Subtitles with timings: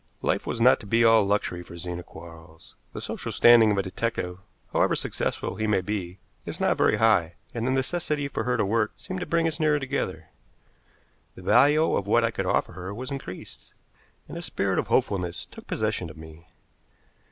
[0.23, 2.73] Life was not to be all luxury for Zena Quarles.
[2.91, 4.39] The social standing of a detective,
[4.73, 8.65] however successful he may be, is not very high, and the necessity for her to
[8.65, 10.29] work seemed to bring us nearer together.
[11.35, 13.73] The value of what I could offer her was increased,
[14.27, 16.47] and a spirit of hopefulness took possession of me.